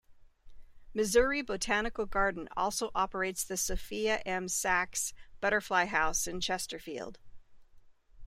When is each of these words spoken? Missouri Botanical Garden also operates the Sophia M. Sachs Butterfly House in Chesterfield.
Missouri 0.95 1.43
Botanical 1.43 2.07
Garden 2.07 2.49
also 2.57 2.89
operates 2.95 3.43
the 3.43 3.55
Sophia 3.55 4.17
M. 4.25 4.47
Sachs 4.47 5.13
Butterfly 5.41 5.85
House 5.85 6.25
in 6.25 6.41
Chesterfield. 6.41 7.19